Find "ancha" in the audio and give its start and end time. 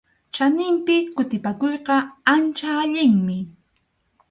2.33-2.69